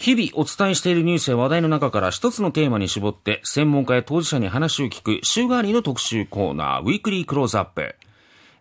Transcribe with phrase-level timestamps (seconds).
[0.00, 7.94] 日々お伝えしているニュースや話題の中から一つのテーマに絞って専門家や当事者に話を聞く週替わりの特集コーナーウィークリークローズアップ。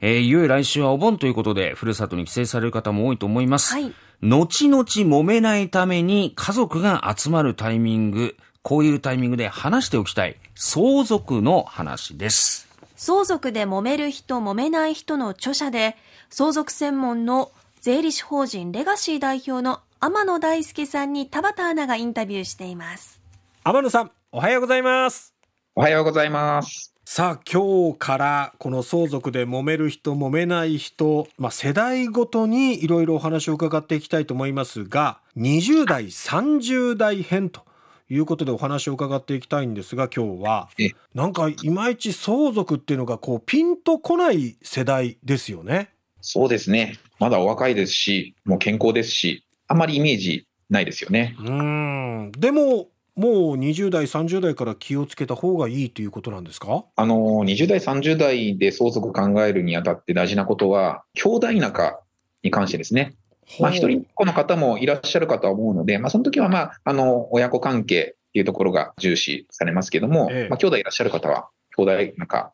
[0.02, 3.73] えー、いよいよ来週はお盆ということで、ふるさとに帰省される方も多いと思います。
[3.73, 12.67] はい、後々揉めないために家族が集まるタイミング、こういうタイミングで話しておきたい相続の話です。
[12.97, 15.96] 相続で揉める人、揉めない人の著者で、
[16.30, 17.49] 相続専門の
[17.80, 23.22] 税理士法人レガシー代表の天野大輔さんに田畑アナがインタビューしています。
[23.66, 25.36] 天野さんおはようございます。
[25.76, 26.94] おはようございます。
[27.04, 37.66] さあ今日からこの相続で揉める人揉めない人、まあ、世代ごとにいろいろお話を伺っていきたいと思いますが20代30代編と
[38.09, 40.70] いうことでお話を伺っていきたいんですが今日は
[41.14, 45.90] なんかいまいち相続っていうのがこうピンとこない世代ですよね。
[46.22, 46.98] そうですね。
[47.20, 51.36] まだお若いですしもう健康ですしあんまりイメージないですよね。
[51.40, 56.86] うんでももう20代、30代から気をつけた方がいいということなんですか？
[56.95, 62.02] あの20代、30代で相続考えるにあたって大事なことは、兄弟仲
[62.44, 63.16] に関してですね。
[63.59, 72.53] まあ、一人っ子の方もいらっしゃるかとは思うので、まあ、その時はまあ、あの、親子関係っていうところが重視されますけども、ええ、まあ、兄弟いらっしゃる方は、兄弟仲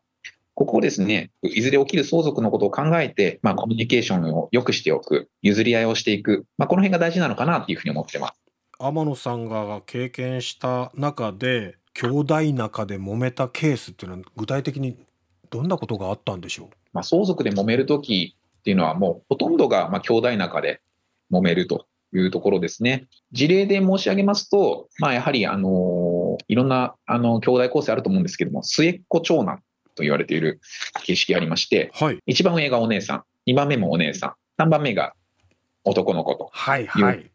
[0.56, 8.40] ここをですね、いずれ起きる相続のことを考えて、まあ、コミュニケーションを良くしておく、譲り合いをしていく、まあ、この辺が大事なのかなというふうに思ってます。
[8.78, 14.96] 天野さんが経験した中で、兄弟仲で揉めたケースっていうのは、具体的に
[15.50, 20.80] どんなことがあったんでしょう、まあ、相続で揉めるときっていうのは、もうほとんどがまあ兄弟仲で
[21.30, 21.84] 揉めると
[22.14, 23.08] いうところですね。
[23.30, 29.60] 事例で申し上げますと、まあ、やはり、あのいろんなあの兄弟構成あると思うんですけども、末っ子長男
[29.96, 30.60] と言われている
[31.02, 35.14] 形式がありまして、はい、1番上がお姉さん、2番目もお姉さん、3番目が
[35.84, 37.30] 男の子という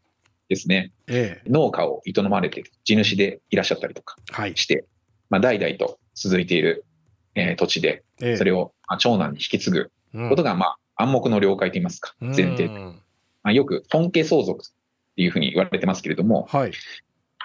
[0.48, 4.16] ですね、ええ、農家を営まれている地主でいらっしゃったりとか
[4.54, 4.84] して、はい、
[5.30, 6.84] まあ、代々と続いている、
[7.34, 8.04] えー、土地で、
[8.36, 9.90] それを、まあ、長男に引き継ぐ
[10.28, 12.68] ことが、まあ、暗黙の了解といいますか、前提。
[12.68, 12.94] ま
[13.50, 14.68] あ、よく本家相続っ
[15.16, 16.72] ていうふうに言われてますけれども、はい、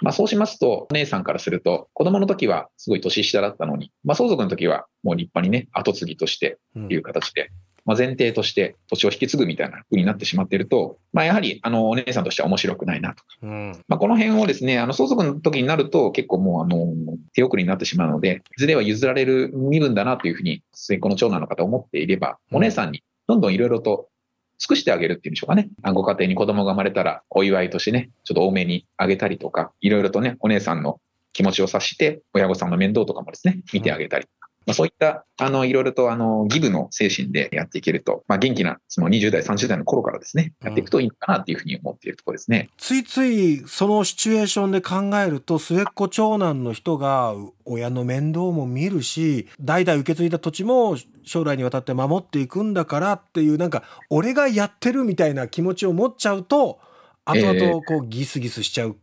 [0.02, 7.47] まあ、そうしますと、お姉さんからすると、子供の時はすごい年下だったのに、まあ、相続の時はもう立派にね、後継ぎとしてっていう形で、うん、
[7.85, 16.94] まあ、前提として土地を引き継ぐみたいな風になってしまっていると、まあ、やはり、あの、お姉さんとしては面白くないなとか、うん、まあ、この辺をですね、あの、相続の時になると結構もう、あの、
[17.34, 24.09] 手遅れになってしまうので、いずれは譲られる身分だなというふうに、末っ子の長男の方思っていれば、お姉さんにどんどんいろいろと
[24.57, 25.69] 尽くしてあげるっていうんでしょうかね。
[25.94, 31.00] ご家庭に子供が生まれたら、お祝いとしてね、ちょっと多めにあげたりとか、いろいろとね、お姉さんの
[31.34, 34.25] 気持ちを察して、親御さんの面倒とかもですね、見てあげたり
[34.68, 42.70] まあ、そういった、あの、いろいろと、あの、ギブの精神でやっていけると、まあ、元気な、その20代、30代の頃からですね、やっていくといいのかなというふうに思っているところですね。
[42.78, 47.34] ついつい、そのシチュエーションで考えると、末っ子長男の人が、
[47.64, 56.80] 親の面倒も見るし、代々受け継いだ土地も将来にわたって守っていくんだからっていう、なんか、俺がやってるみたいな気持ちを持っちゃうと、
[57.24, 58.98] 後々、こう、ギスギスしちゃう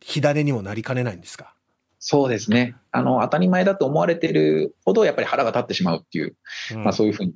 [0.00, 1.54] 火種にもなりかねないんですか？
[2.04, 2.74] そうですね。
[2.90, 6.34] あの、当たり前だと思われてるほど、やっぱり腹が立ってしまうっていう、
[6.72, 7.34] うん、まあそういうふうに、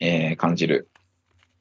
[0.00, 0.90] えー、感じる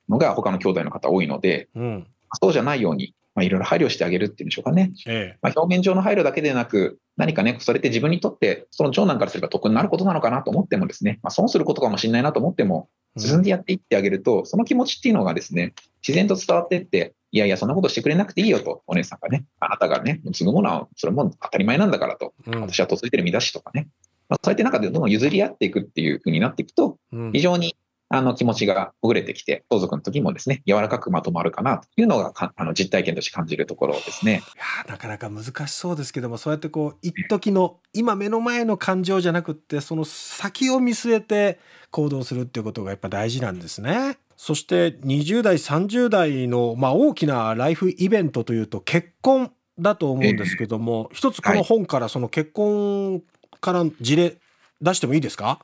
[0.09, 2.07] のが他の兄弟の方多いので、うん、
[2.41, 4.91] そうじゃないように、まあ、いろいろ配慮してあげるっていうんでしょうかね。
[5.05, 23.89] ええ、まあ、表面上の配慮だけでなく、何かね、それって自分にとって、その長男からすれば得になることなのかなと思ってもですね、まあ、損することかもしれないなと思っても、進んでやっていってあげると、うん、その気持ちっていうのがですね、自然と伝わっていって、いやいや、そんなことしてくれなくていいよと、お姉さんがね、あなたがね、継ぐものは、それも当たり前なんだからと、うん、私は嫁いでる身だしとかね、
[24.29, 26.97] まあ、そうやって中でどんどん譲り合っていくっていうふうになっていくと、
[27.33, 27.75] 非常に
[28.09, 34.43] あの気持ちがほぐれてきて、相続の時もですね、柔らかくまとまるかなというのがあの実体験として感じるところですね。
[34.55, 41.59] いやなかなか難しそうですけども、そうやってこう、一時の今目の前の感情じゃなくって、その先を見据えて
[41.91, 44.17] 行動するっていうことがやっぱ大事なんですね。
[44.37, 53.23] そして20代、30代の、まあ、大きなライフイベントというと結婚だと思うんですけども、一つこの本からその結婚
[53.59, 54.37] から事例
[54.81, 55.59] 出してもいいですか？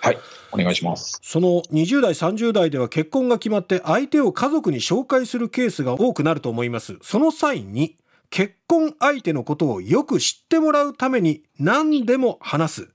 [0.00, 0.18] はい、
[0.52, 1.18] お願いします。
[1.22, 6.98] その20代、30代では結婚が決まって相手を家族に紹介するケースが多くなると思います。
[7.02, 7.96] その際に、
[8.30, 12.88] 結婚相手のことをよく知ってもらうために何でも話す。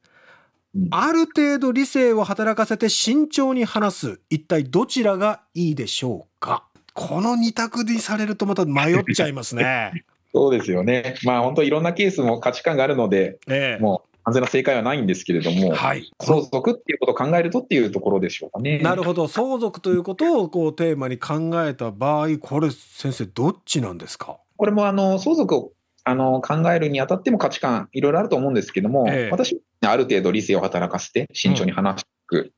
[0.92, 4.20] ある程度理性を働かせて慎重に話す。
[4.30, 6.66] 一体どちらがいいでしょうか？
[6.94, 10.06] この二択にされるとまた迷っちゃいますね。
[10.34, 11.16] そうですよね。
[11.24, 18.80] まあ本当いろんなケースも価値観があるので、ええ、もう完全な正解はないんですけれども、はい、相続っていうことを考えるとっていうところでしょうかね。
[18.80, 24.38] なるほど、相続ということをこうテーマに考えた場合、これ、先生、どっちなんですか？
[24.58, 25.72] これもあの相続を
[26.06, 29.30] あの考えるにあたっても価値観、いろいろあると思うんですけども、ええ。
[29.32, 32.54] 私、ある程度理性を働かせて、慎重に話していく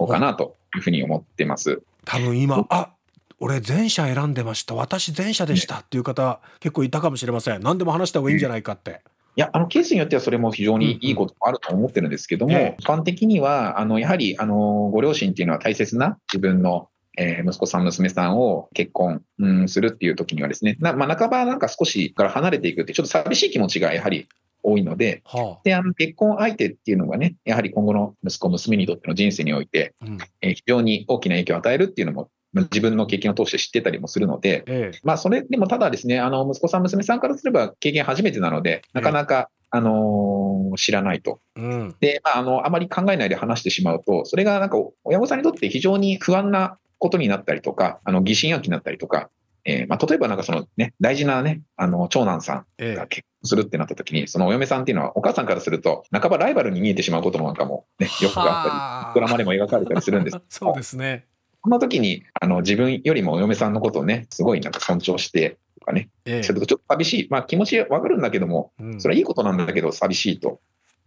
[0.00, 1.82] のかなというふうに思ってます。
[2.04, 2.94] 多分今あ
[3.40, 7.62] 俺前者選んでました私前者でしたっていう方結構いたかもしれません。
[7.62, 9.02] 何でも話した方がいいんじゃないかって、
[9.38, 12.76] いや、あのケースによってはそれも非常にいいこともあると思ってるんですけども、ええ。
[12.80, 16.88] 一般的には、あのやはりあのご両親っていうのは大切な自分の、
[17.18, 24.28] えー息子さん、娘さんを結婚、うん、するっていう時にはですね、なまあ、半ばなんか少しから離れていくって、ちょっと寂しい気持ちがやはり
[24.62, 30.18] 多いので、はであの結婚相手っていうのがね、やはり今後の息子、娘にとっての人生において、あ、うん。
[30.40, 34.98] えー非常に大きな影響を与えるっていうのも、まあ自分の経験を通して知ってたりもするので、ええ。
[35.02, 41.40] まあ、それでもただですね、あの息子さん、娘さんからすれば経験初めてなので、なかなか、あのー知らないと。
[41.56, 41.96] うん。
[42.00, 49.30] で、まあ、あの、あまり考えないで話してしまうと、それがなんか親御さんにとって非常に不安なことになったりとか、あの疑心暗鬼になったりとか、
[49.64, 60.38] えーまあ、例えばなんかそのね、大事なね、あの長男さんえが結婚するってなった時に、そのお嫁さんっていうのは、お母さんからすると、半ばライバルに見えてしまうことなんかもね、よくあったり、ドラマでも描かれたりするんです。
[60.48, 61.26] そうですね。
[61.62, 66.40] そんな時に、あの、自分よりもお嫁さんのことをね、すごいなんか尊重してとかね、ええ。
[66.40, 67.28] とちょっと寂しい。
[67.30, 69.00] まあ気持ちわかるんだけども、うん。
[69.00, 70.60] それはいいことなんだけど寂しいと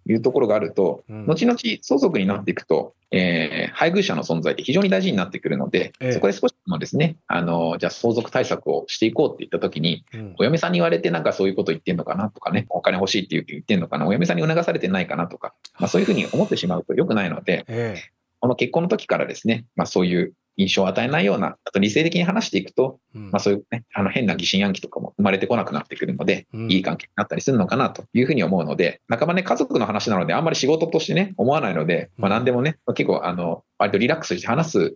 [0.07, 1.25] いうところがあると、うん。
[1.25, 6.11] 後々相続になっていくと、えー配偶者の存在って非常に大事になってくるので、ええ。
[6.13, 10.35] そこで少しでもですね、あの、じゃあ相続対策をしていこうって言った時に、うん。
[10.39, 17.95] お嫁さんに言われてなんかそういうこと言ってんのかなとかね、お金欲しいって言ってんのかな、お嫁さんに促されてないかなとか、まあそういうふうに思ってしまうと良くないので、え
[18.39, 23.31] この結婚の時からですね、まあそういう印象を与えないような、あと理性的に話していくと、えうん。
[23.31, 26.71] まあそういうね、あの変な疑心暗鬼とかも生まれてこなくなってくるので、うん。
[26.71, 34.95] いい関係になったりするのかなというふうに思うので、半ばね、家族の話なので、あんまり仕事としてね、思わないので、まあ何でもね、結構、あの、割とリラックスして話す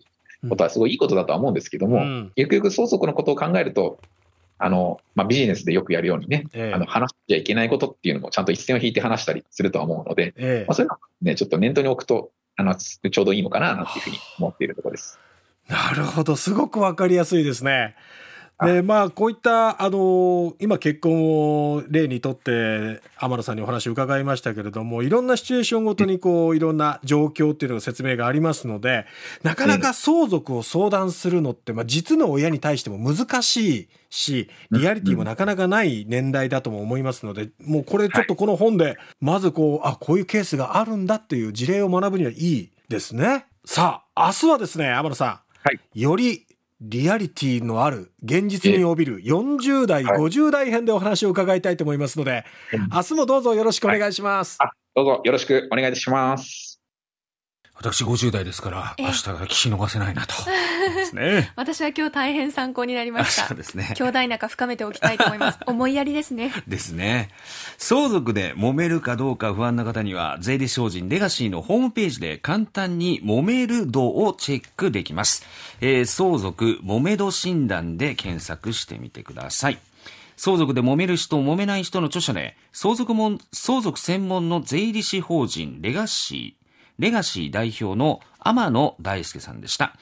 [0.50, 2.32] ことはすごいいいことだとは思うんですけども、うん。
[2.36, 4.00] ゆくゆく相続のことを考えると、
[4.58, 6.74] あの、まあビジネスでよくやるようにね、ええ。
[6.74, 10.66] あの、話しちゃいけないことっていうのもちゃんと一線を引いて話したりするとは思うので、ええ。
[10.68, 15.20] まあそういうのをね、ちょっと念頭に置くと、あの、ちょうどいいのかな、なんていうふうに思っているところです。
[15.68, 17.96] なるほど、すごくわかりやすいですね。
[18.64, 29.08] で、まあ、こういった、あの、今結婚を例にとって、天野さんにお話を伺いましたけれども、いろんなシチュエーションごとに、こう、いろんな状況っていうのが説明がありますので、
[29.44, 43.48] なかなか相続を相談するのって、まあ、実の親に対しても難しいし、リアリティもなかなかない年代だとも思いますので、もうこれちょっとこの本で、まずこう、あ、こういうケースがあるんだっていう事例を学ぶにはいいですね。
[43.66, 45.45] さあ、明日はですね、天野さん。
[45.66, 46.46] はいより
[46.80, 52.46] リアリティのある現実に帯びる40代、はい50代編でお話を伺いたいと思いますので、
[52.94, 54.58] 明日もどうぞよろしくお願いします。
[54.60, 56.75] あ、どうぞよろしくお願いします。
[57.78, 60.34] 私50代ですから、ええ明日が聞き逃せないなと。
[60.96, 61.52] ですね。
[61.58, 63.58] 私は今日大変参考になりましたそう。
[63.58, 63.94] ですね。
[63.98, 65.60] 兄弟仲深めておきたいと思います。
[65.68, 66.54] 思いやりですね。
[66.68, 67.30] ですね。
[67.78, 75.46] 相続で揉めるかどうか不安な方には、税理士法人レガシーのホームページで簡単に揉める度をチェックできます。
[75.82, 79.80] えー相続揉め度診断で検索してみてください。
[80.38, 86.65] 相続で揉める人、揉めない人の著者で、相続もん相続専門の税理士法人レガシー、
[86.98, 89.96] レガシー代表の天野大輔さんでした。